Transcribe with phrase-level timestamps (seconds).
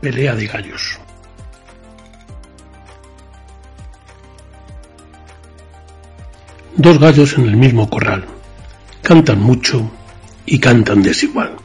[0.00, 0.98] pelea de gallos.
[6.76, 8.24] Dos gallos en el mismo corral.
[9.02, 9.90] Cantan mucho
[10.46, 11.56] y cantan desigual.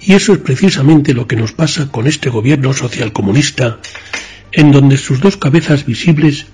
[0.00, 3.78] Y eso es precisamente lo que nos pasa con este gobierno socialcomunista,
[4.52, 6.46] en donde sus dos cabezas visibles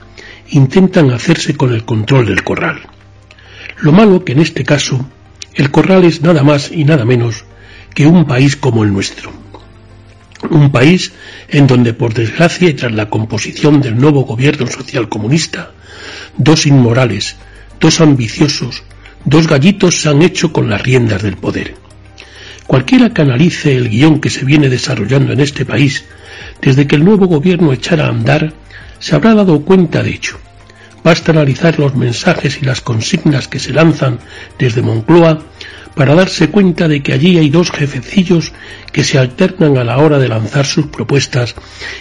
[0.48, 2.80] intentan hacerse con el control del corral.
[3.78, 5.08] Lo malo que en este caso
[5.54, 7.44] el corral es nada más y nada menos
[7.94, 9.32] que un país como el nuestro.
[10.48, 11.12] Un país
[11.48, 15.72] en donde, por desgracia y tras la composición del nuevo gobierno social comunista,
[16.36, 17.36] dos inmorales,
[17.78, 18.82] dos ambiciosos,
[19.24, 21.74] dos gallitos se han hecho con las riendas del poder.
[22.66, 26.04] Cualquiera que analice el guion que se viene desarrollando en este país
[26.62, 28.52] desde que el nuevo gobierno echara a andar,
[28.98, 30.38] se habrá dado cuenta de ello.
[31.02, 34.18] Basta analizar los mensajes y las consignas que se lanzan
[34.58, 35.42] desde Moncloa
[35.94, 38.52] para darse cuenta de que allí hay dos jefecillos
[38.92, 41.54] que se alternan a la hora de lanzar sus propuestas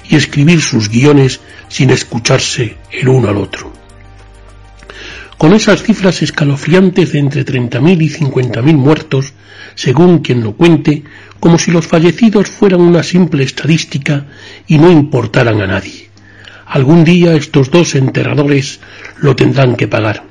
[0.10, 3.74] y escribir sus guiones sin escucharse el uno al otro.
[5.38, 9.34] Con esas cifras escalofriantes de entre 30.000 y 50.000 muertos,
[9.74, 11.04] según quien lo cuente,
[11.40, 14.26] como si los fallecidos fueran una simple estadística
[14.68, 16.10] y no importaran a nadie.
[16.66, 18.82] Algún día estos dos enterradores
[19.18, 20.26] lo tendrán que pagar.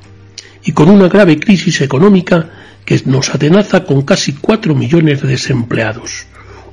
[0.63, 2.51] Y con una grave crisis económica
[2.89, 6.25] que nos atenaza con casi cuatro millones de desempleados,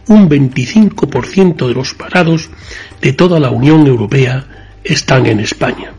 [0.07, 2.49] un 25% de los parados
[3.01, 5.91] de toda la Unión Europea están en España.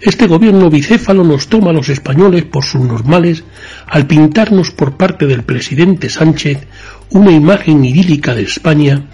[0.00, 3.44] Este gobierno bicéfalo nos toma a los españoles por sus normales
[3.86, 6.66] al pintarnos por parte del presidente Sánchez
[7.10, 9.04] una imagen idílica de España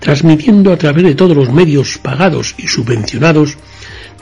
[0.00, 3.56] transmitiendo a través de todos los medios pagados y subvencionados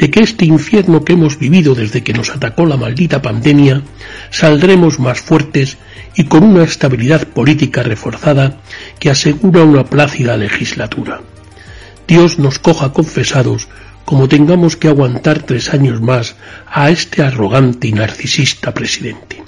[0.00, 3.82] de que este infierno que hemos vivido desde que nos atacó la maldita pandemia
[4.30, 5.76] saldremos más fuertes
[6.16, 8.62] y con una estabilidad política reforzada
[8.98, 11.20] que asegura una plácida legislatura.
[12.08, 13.68] Dios nos coja confesados
[14.06, 16.34] como tengamos que aguantar tres años más
[16.66, 19.44] a este arrogante y narcisista presidente.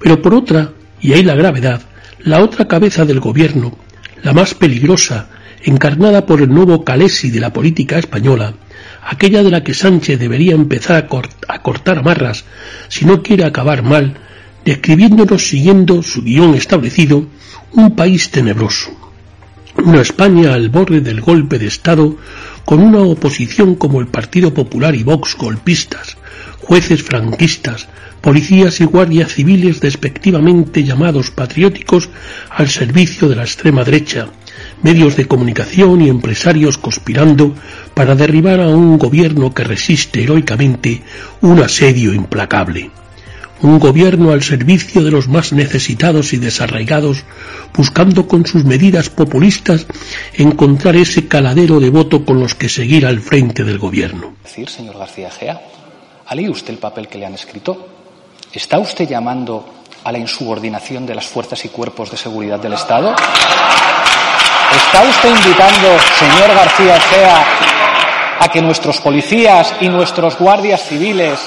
[0.00, 1.80] Pero por otra, y ahí la gravedad,
[2.18, 3.78] la otra cabeza del gobierno,
[4.24, 5.28] la más peligrosa,
[5.62, 8.54] encarnada por el nuevo Calesi de la política española,
[9.02, 11.08] aquella de la que Sánchez debería empezar
[11.48, 12.44] a, cortar amarras
[12.88, 14.16] si no quiere acabar mal,
[14.64, 17.26] describiéndonos siguiendo su guion establecido,
[17.72, 18.90] un país tenebroso,
[19.76, 22.16] una España al borde del golpe de Estado,
[22.64, 26.16] con una oposición como el Partido Popular y Vox golpistas,
[26.60, 27.88] jueces franquistas,
[28.20, 32.10] policías y guardias civiles despectivamente llamados patrióticos
[32.50, 34.28] al servicio de la extrema derecha,
[34.82, 37.54] medios de comunicación y empresarios conspirando
[37.94, 41.02] para derribar a un gobierno que resiste heroicamente
[41.40, 42.90] un asedio implacable.
[43.62, 47.24] Un gobierno al servicio de los más necesitados y desarraigados,
[47.76, 49.86] buscando con sus medidas populistas
[50.34, 54.34] encontrar ese caladero de voto con los que seguir al frente del gobierno.
[54.42, 55.60] Decir, señor García Gea,
[56.26, 57.86] ¿ha leído usted el papel que le han escrito?
[58.50, 59.74] ¿Está usted llamando
[60.04, 63.14] a la insubordinación de las fuerzas y cuerpos de seguridad del Estado?
[64.76, 67.44] ¿Está usted invitando, señor García Gea,
[68.40, 71.40] a que nuestros policías y nuestros guardias civiles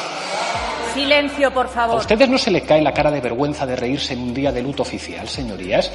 [0.93, 1.95] Silencio, por favor.
[1.95, 4.51] ¿A ustedes no se le cae la cara de vergüenza de reírse en un día
[4.51, 5.91] de luto oficial, señorías?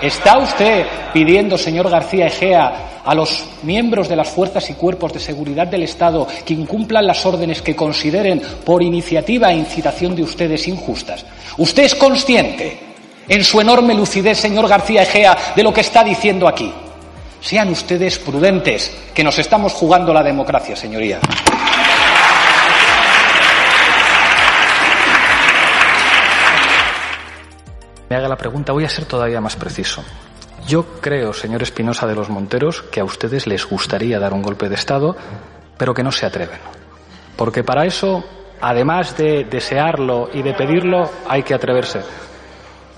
[0.00, 5.20] ¿Está usted pidiendo, señor García Egea, a los miembros de las fuerzas y cuerpos de
[5.20, 10.68] seguridad del Estado que incumplan las órdenes que consideren por iniciativa e incitación de ustedes
[10.68, 11.26] injustas?
[11.56, 12.85] ¿Usted es consciente,
[13.28, 16.72] en su enorme lucidez, señor García Egea, de lo que está diciendo aquí?
[17.40, 21.20] Sean ustedes prudentes, que nos estamos jugando la democracia, señoría.
[28.08, 30.02] me haga la pregunta, voy a ser todavía más preciso.
[30.66, 34.68] Yo creo, señor Espinosa de los Monteros, que a ustedes les gustaría dar un golpe
[34.68, 35.16] de Estado,
[35.76, 36.58] pero que no se atreven.
[37.36, 38.24] Porque para eso,
[38.60, 42.00] además de desearlo y de pedirlo, hay que atreverse.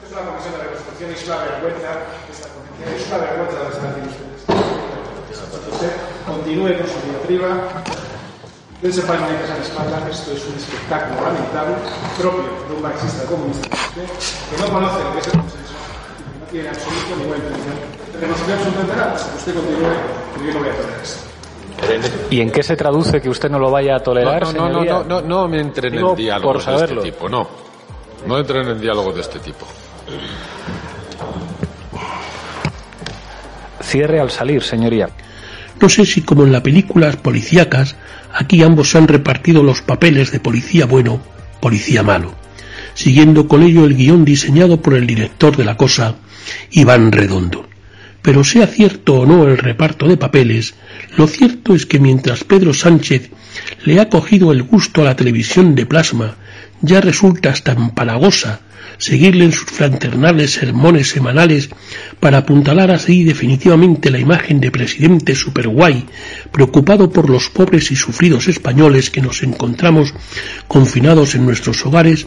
[0.08, 1.90] Es una comisión de reconstrucción y es una vergüenza,
[2.32, 4.40] es una vergüenza lo que están haciendo ustedes.
[5.68, 5.92] Usted
[6.24, 7.50] continúe con su diatriba,
[8.80, 11.76] Dense palmas en la espalda, esto es un espectáculo lamentable,
[12.16, 16.46] propio de un marxista comunista, que no conoce lo que es el consenso, que no
[16.46, 17.74] tiene absoluto ninguna intención
[18.12, 19.92] de reconocer absolutamente nada, que usted continúe,
[20.32, 21.20] que yo no voy a tolerar esto.
[22.30, 24.84] ¿Y en qué se traduce que usted no lo vaya a tolerar, no, no, no,
[24.84, 27.46] no, no, no, me entren en diálogos de este tipo, no.
[28.26, 29.66] No entren en diálogo de este tipo.
[33.80, 35.08] Cierre al salir, señoría.
[35.80, 37.96] No sé si como en las películas policíacas,
[38.32, 41.20] aquí ambos se han repartido los papeles de policía bueno,
[41.60, 42.34] policía malo,
[42.94, 46.16] siguiendo con ello el guion diseñado por el director de la cosa,
[46.70, 47.68] Iván Redondo.
[48.20, 50.74] pero sea cierto o no el reparto de papeles,
[51.16, 53.30] lo cierto es que mientras Pedro Sánchez
[53.84, 56.36] le ha cogido el gusto a la televisión de plasma,
[56.82, 58.60] ya resulta hasta empalagosa
[58.98, 61.70] seguirle en sus fraternales sermones semanales
[62.20, 66.04] para apuntalar así definitivamente la imagen de presidente superguay,
[66.52, 70.12] preocupado por los pobres y sufridos españoles que nos encontramos
[70.66, 72.26] confinados en nuestros hogares,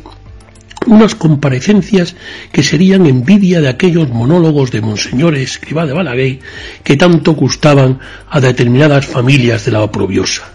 [0.88, 2.16] unas comparecencias
[2.52, 6.40] que serían envidia de aquellos monólogos de Monseñor Escribá de Balaguer
[6.84, 10.54] que tanto gustaban a determinadas familias de la oprobiosa.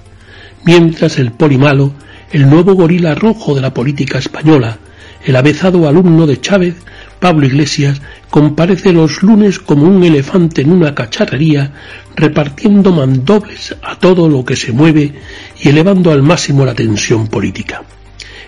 [0.65, 1.93] Mientras el polimalo,
[2.33, 4.79] el nuevo gorila rojo de la política española,
[5.25, 6.77] el avezado alumno de Chávez,
[7.21, 11.73] Pablo Iglesias, comparece los lunes como un elefante en una cacharrería,
[12.15, 15.15] repartiendo mandobles a todo lo que se mueve
[15.61, 17.83] y elevando al máximo la tensión política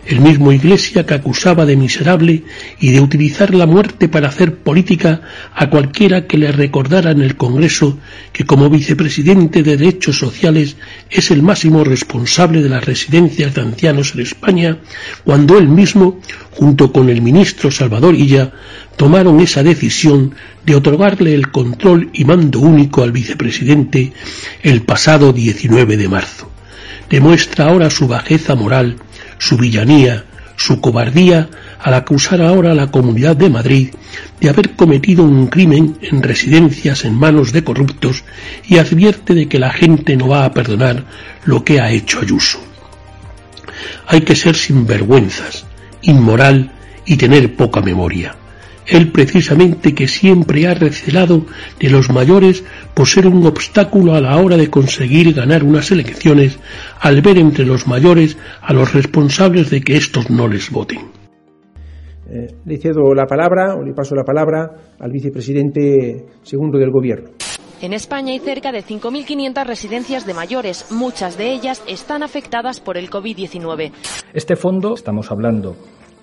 [0.08, 2.42] el mismo Iglesia que acusaba de miserable
[2.80, 5.20] y de utilizar la muerte para hacer política
[5.54, 7.98] a cualquiera que le recordara en el Congreso
[8.32, 10.76] que como vicepresidente de Derechos Sociales
[11.10, 14.78] es el máximo responsable de las residencias de ancianos en España,
[15.24, 16.20] cuando él mismo,
[16.52, 18.50] junto con el ministro Salvador Illa,
[18.96, 20.34] tomaron esa decisión
[20.64, 24.14] de otorgarle el control y mando único al vicepresidente
[24.62, 26.50] el pasado 19 de marzo.
[27.10, 28.96] Demuestra ahora su bajeza moral
[29.38, 30.24] su villanía,
[30.56, 31.48] su cobardía
[31.80, 33.90] al acusar ahora a la Comunidad de Madrid
[34.40, 38.24] de haber cometido un crimen en residencias en manos de corruptos
[38.66, 41.04] y advierte de que la gente no va a perdonar
[41.44, 42.58] lo que ha hecho Ayuso.
[44.06, 45.64] Hay que ser sinvergüenzas,
[46.02, 46.72] inmoral
[47.06, 48.34] y tener poca memoria
[48.88, 51.44] él precisamente que siempre ha recelado
[51.78, 52.64] de los mayores
[52.94, 56.58] por ser un obstáculo a la hora de conseguir ganar unas elecciones
[57.00, 61.00] al ver entre los mayores a los responsables de que estos no les voten.
[62.30, 67.30] Eh, le cedo la palabra o le paso la palabra al vicepresidente segundo del Gobierno.
[67.80, 70.90] En España hay cerca de 5.500 residencias de mayores.
[70.90, 73.92] Muchas de ellas están afectadas por el COVID-19.
[74.34, 75.76] Este fondo, estamos hablando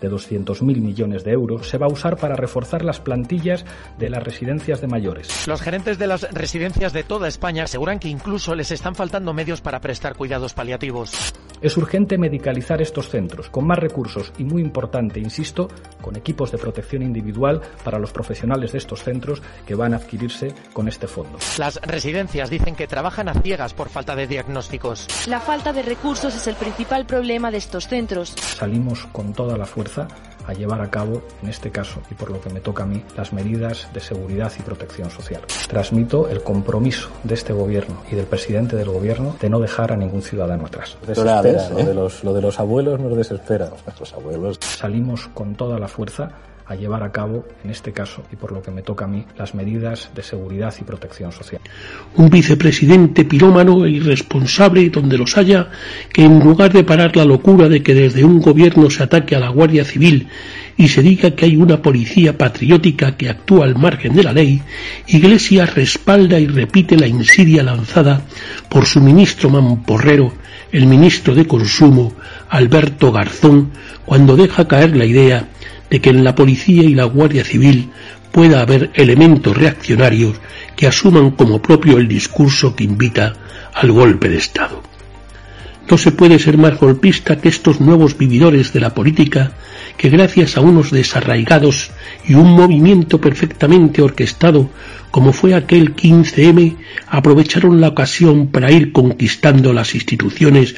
[0.10, 3.66] de 200.000 millones de euros se va a usar para reforzar las plantillas
[3.98, 5.48] de las residencias de mayores.
[5.48, 9.62] Los gerentes de las residencias de toda España aseguran que incluso les están faltando medios
[9.62, 11.34] para prestar cuidados paliativos.
[11.62, 15.70] Es urgente medicalizar estos centros con más recursos y muy importante, insisto,
[16.02, 20.54] con equipos de protección individual para los profesionales de estos centros que van a adquirirse
[20.74, 21.40] con este fondo.
[21.58, 25.08] Las residencias dicen que trabajan a ciegas por falta de diagnósticos.
[25.28, 28.36] La falta de recursos es el principal problema de estos centros.
[28.58, 32.40] Salimos con toda la fuerza a llevar a cabo, en este caso, y por lo
[32.40, 35.42] que me toca a mí, las medidas de seguridad y protección social.
[35.68, 39.98] Transmito el compromiso de este gobierno y del presidente del gobierno de no dejar a
[39.98, 40.98] ningún ciudadano atrás.
[41.06, 43.70] Desespera, lo, de los, lo de los abuelos nos desespera.
[43.86, 44.60] Nuestros abuelos.
[44.62, 46.30] Salimos con toda la fuerza
[46.68, 49.26] a llevar a cabo, en este caso, y por lo que me toca a mí,
[49.38, 51.62] las medidas de seguridad y protección social.
[52.16, 55.70] Un vicepresidente pirómano e irresponsable donde los haya,
[56.12, 59.40] que en lugar de parar la locura de que desde un gobierno se ataque a
[59.40, 60.28] la Guardia Civil
[60.78, 64.62] y se diga que hay una policía patriótica que actúa al margen de la ley,
[65.08, 68.22] Iglesias respalda y repite la insidia lanzada
[68.70, 70.34] por su ministro mamporrero,
[70.72, 72.14] el ministro de Consumo,
[72.50, 73.72] Alberto Garzón,
[74.06, 75.48] cuando deja caer la idea
[75.96, 77.90] de que en la policía y la Guardia Civil
[78.34, 80.36] pueda haber elementos reaccionarios
[80.76, 83.34] que asuman como propio el discurso que invita
[83.74, 84.84] al golpe de Estado.
[85.90, 89.54] No se puede ser más golpista que estos nuevos vividores de la política
[89.96, 91.92] que gracias a unos desarraigados
[92.28, 94.70] y un movimiento perfectamente orquestado
[95.16, 96.76] como fue aquel 15M,
[97.08, 100.76] aprovecharon la ocasión para ir conquistando las instituciones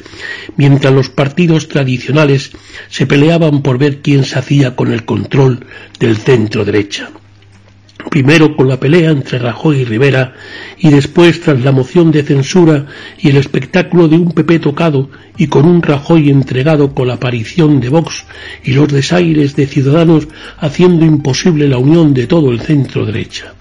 [0.56, 2.52] mientras los partidos tradicionales
[2.88, 5.66] se peleaban por ver quién se hacía con el control
[5.98, 7.10] del centro derecha
[8.10, 10.34] primero con la pelea entre Rajoy y Rivera
[10.78, 12.86] y después tras la moción de censura
[13.18, 17.80] y el espectáculo de un PP tocado y con un Rajoy entregado con la aparición
[17.80, 18.24] de Vox
[18.62, 20.28] y los desaires de Ciudadanos
[20.58, 23.57] haciendo imposible la unión de todo el centro derecha.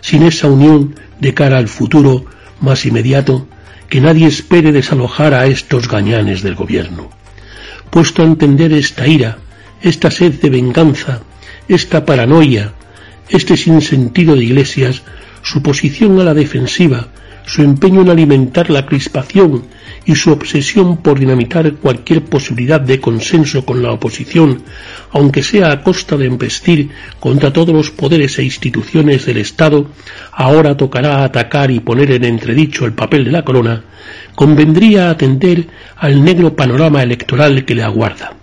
[0.00, 2.24] Sin esa unión de cara al futuro
[2.60, 3.46] más inmediato,
[3.88, 7.10] que nadie espere desalojar a estos gañanes del gobierno.
[7.90, 9.38] Puesto a entender esta ira,
[9.82, 11.22] esta sed de venganza,
[11.68, 12.72] esta paranoia,
[13.28, 15.02] este sinsentido de Iglesias,
[15.42, 17.08] su posición a la defensiva,
[17.46, 19.64] su empeño en alimentar la crispación
[20.04, 24.62] y su obsesión por dinamitar cualquier posibilidad de consenso con la oposición,
[25.12, 29.90] aunque sea a costa de embestir contra todos los poderes e instituciones del Estado,
[30.32, 33.84] ahora tocará atacar y poner en entredicho el papel de la corona,
[34.34, 35.66] convendría atender
[35.96, 38.39] al negro panorama electoral que le aguarda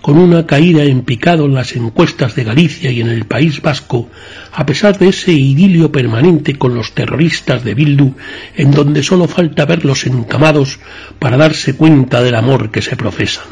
[0.00, 4.08] con una caída en picado en las encuestas de Galicia y en el País Vasco,
[4.52, 8.14] a pesar de ese idilio permanente con los terroristas de Bildu,
[8.56, 10.78] en donde sólo falta verlos encamados
[11.18, 13.42] para darse cuenta del amor que se profesa.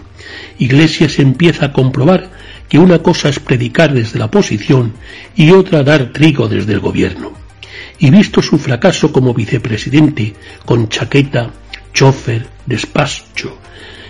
[0.58, 2.30] Iglesias empieza a comprobar
[2.68, 4.94] que una cosa es predicar desde la oposición
[5.36, 7.32] y otra dar trigo desde el gobierno.
[7.98, 11.50] Y visto su fracaso como vicepresidente, con chaqueta,
[11.92, 13.58] chofer, despacho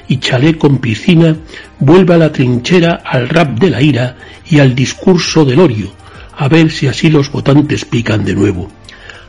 [0.08, 1.36] y chalé con piscina,
[1.78, 5.92] vuelve a la trinchera al rap de la ira y al discurso del odio,
[6.36, 8.70] a ver si así los votantes pican de nuevo.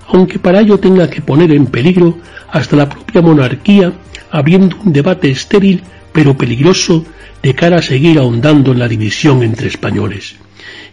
[0.07, 2.17] Aunque para ello tenga que poner en peligro
[2.49, 3.93] hasta la propia monarquía,
[4.31, 7.05] abriendo un debate estéril pero peligroso
[7.43, 10.38] de cara a seguir ahondando en la división entre españoles.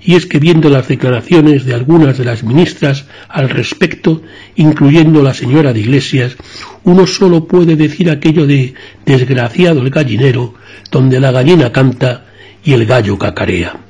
[0.07, 4.23] Y es que viendo las declaraciones de algunas de las ministras al respecto,
[4.55, 6.37] incluyendo la señora de Iglesias,
[6.85, 10.55] uno solo puede decir aquello de desgraciado el gallinero,
[10.93, 12.25] donde la gallina canta
[12.63, 13.81] y el gallo cacarea.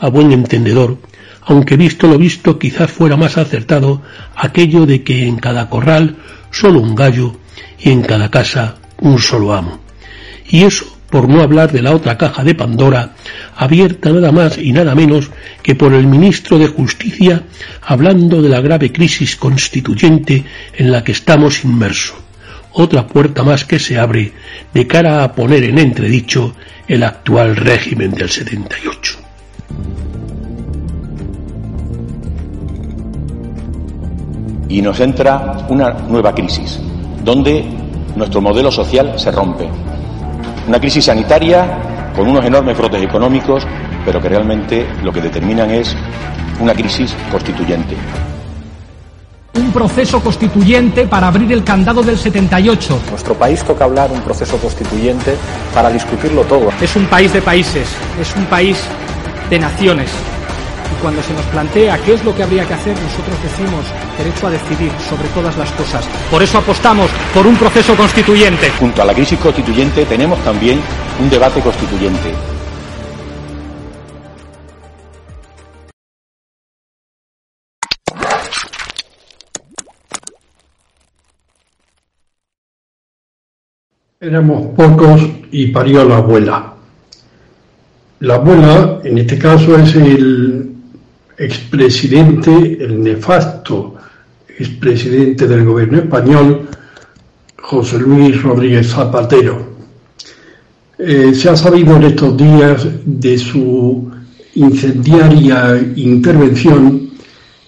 [0.00, 0.96] A buen entendedor,
[1.42, 4.00] aunque visto lo visto quizás fuera más acertado
[4.34, 6.16] aquello de que en cada corral
[6.50, 7.36] solo un gallo
[7.78, 9.80] y en cada casa un solo amo.
[10.48, 13.14] Y eso por no hablar de la otra caja de Pandora,
[13.56, 15.30] abierta nada más y nada menos
[15.62, 17.44] que por el ministro de Justicia,
[17.82, 22.16] hablando de la grave crisis constituyente en la que estamos inmersos.
[22.72, 24.32] Otra puerta más que se abre
[24.74, 26.54] de cara a poner en entredicho
[26.86, 29.18] el actual régimen del 78.
[34.68, 36.78] Y nos entra una nueva crisis,
[37.24, 37.64] donde
[38.14, 39.66] nuestro modelo social se rompe,
[40.68, 41.66] una crisis sanitaria
[42.14, 43.66] con unos enormes brotes económicos,
[44.04, 45.96] pero que realmente lo que determinan es
[46.60, 47.96] una crisis constituyente.
[49.54, 53.00] Un proceso constituyente para abrir el candado del 78.
[53.10, 55.36] Nuestro país toca hablar un proceso constituyente
[55.72, 56.68] para discutirlo todo.
[56.80, 57.88] Es un país de países,
[58.20, 58.78] es un país
[59.48, 60.10] de naciones,
[61.00, 63.84] cuando se nos plantea qué es lo que habría que hacer, nosotros decimos
[64.16, 66.08] derecho a decidir sobre todas las cosas.
[66.30, 68.70] Por eso apostamos por un proceso constituyente.
[68.78, 70.80] Junto a la crisis constituyente tenemos también
[71.20, 72.32] un debate constituyente.
[84.20, 86.74] Éramos pocos y parió la abuela.
[88.20, 90.47] La abuela, en este caso, es el
[91.38, 93.94] expresidente, el nefasto
[94.58, 96.68] expresidente del gobierno español,
[97.62, 99.68] José Luis Rodríguez Zapatero.
[100.98, 104.10] Eh, se ha sabido en estos días de su
[104.56, 107.10] incendiaria intervención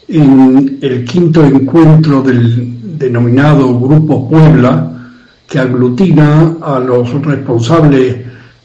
[0.08, 5.14] en el quinto encuentro del denominado Grupo Puebla,
[5.46, 8.16] que aglutina a los responsables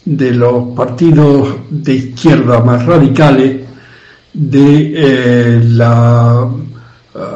[0.03, 3.64] de los partidos de izquierda más radicales
[4.35, 6.49] de eh, la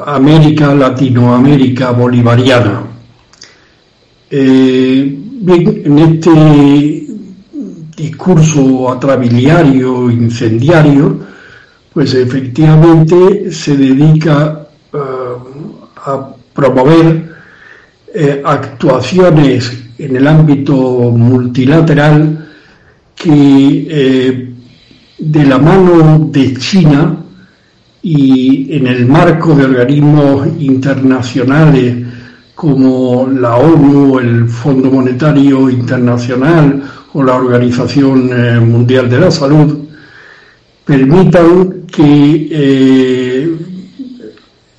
[0.05, 2.83] América, Latinoamérica bolivariana.
[4.29, 7.07] Eh, en este
[7.95, 11.19] discurso atrabiliario, incendiario,
[11.93, 14.97] pues efectivamente se dedica eh,
[16.05, 17.29] a promover
[18.43, 22.49] actuaciones en el ámbito multilateral
[23.15, 24.49] que
[25.19, 27.17] de la mano de China
[28.01, 32.05] y en el marco de organismos internacionales
[32.55, 36.83] como la ONU, el Fondo Monetario Internacional
[37.13, 39.77] o la Organización eh, Mundial de la Salud,
[40.85, 43.55] permitan que eh,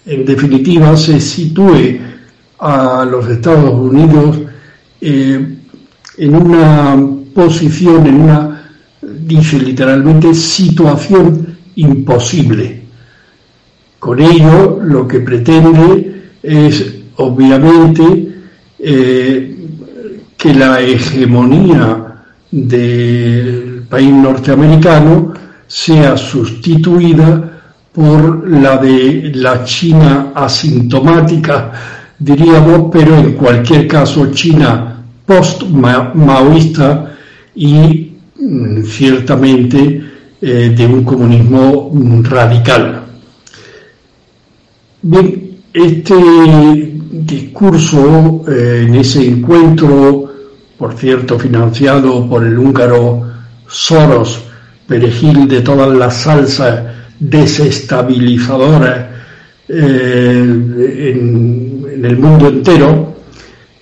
[0.06, 1.99] en definitiva se sitúe
[2.59, 4.38] a los Estados Unidos
[5.00, 5.56] eh,
[6.18, 6.99] en una
[7.35, 8.50] posición, en una
[9.30, 12.82] dice literalmente situación imposible.
[13.99, 18.04] Con ello lo que pretende es obviamente
[18.78, 19.56] eh,
[20.37, 25.32] que la hegemonía del país norteamericano
[25.66, 27.60] sea sustituida
[27.92, 31.72] por la de la China asintomática,
[32.18, 37.14] diríamos, pero en cualquier caso China post-maoísta
[37.54, 38.10] y
[38.87, 40.02] ciertamente
[40.40, 41.92] eh, de un comunismo
[42.23, 43.02] radical.
[45.02, 46.14] Bien, este
[47.11, 50.32] discurso eh, en ese encuentro,
[50.78, 53.28] por cierto, financiado por el húngaro
[53.66, 54.42] Soros,
[54.87, 56.82] perejil de todas las salsas
[57.18, 59.06] desestabilizadoras
[59.68, 60.42] eh,
[61.14, 63.14] en el mundo entero,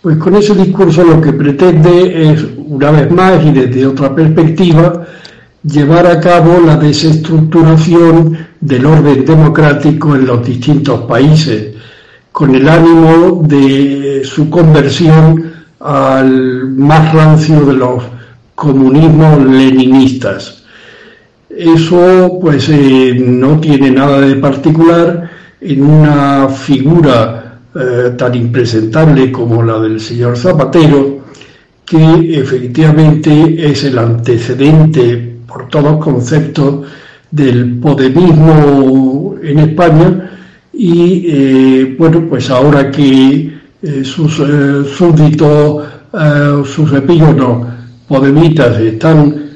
[0.03, 5.07] pues con ese discurso lo que pretende es una vez más y desde otra perspectiva,
[5.63, 11.75] llevar a cabo la desestructuración del orden democrático en los distintos países,
[12.33, 18.03] con el ánimo de su conversión al más rancio de los
[18.55, 20.63] comunismos leninistas.
[21.49, 29.63] Eso pues eh, no tiene nada de particular en una figura eh, tan impresentable como
[29.63, 31.18] la del señor Zapatero,
[31.89, 36.87] que efectivamente es el antecedente por todos conceptos
[37.31, 40.31] del podemismo en España
[40.73, 43.57] y eh, bueno pues ahora que
[44.03, 44.43] sus
[44.97, 45.85] súbditos
[46.65, 47.67] sus epígonos
[48.09, 49.49] podemitas están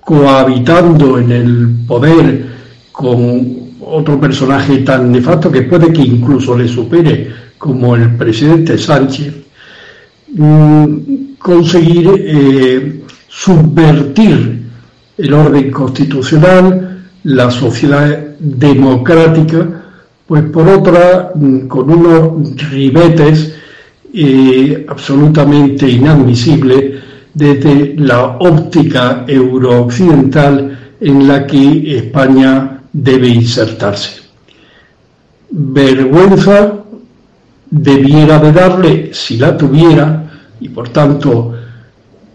[0.00, 2.46] cohabitando en el poder
[2.90, 9.34] con otro personaje tan nefasto que puede que incluso le supere, como el presidente Sánchez,
[10.34, 10.96] mm,
[11.38, 14.62] conseguir eh, subvertir
[15.16, 19.66] el orden constitucional, la sociedad democrática,
[20.26, 23.54] pues por otra, mm, con unos ribetes
[24.12, 27.02] eh, absolutamente inadmisibles
[27.34, 34.22] desde la óptica eurooccidental en la que España debe insertarse.
[35.50, 36.74] Vergüenza
[37.70, 40.27] debiera de darle, si la tuviera,
[40.60, 41.54] y por tanto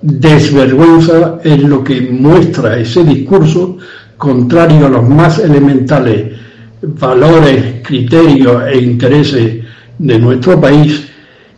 [0.01, 3.77] desvergüenza es lo que muestra ese discurso
[4.17, 6.33] contrario a los más elementales
[6.81, 9.63] valores, criterios e intereses
[9.97, 11.07] de nuestro país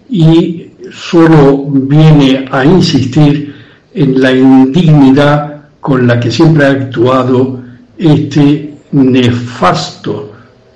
[0.10, 3.55] y solo viene a insistir
[3.93, 7.62] en la indignidad con la que siempre ha actuado
[7.98, 10.34] este nefasto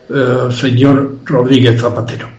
[0.10, 2.38] eh, señor Rodríguez Zapatero.